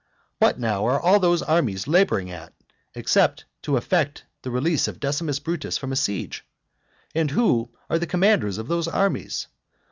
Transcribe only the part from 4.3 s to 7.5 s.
the release of Decimus Brutus from a siege? And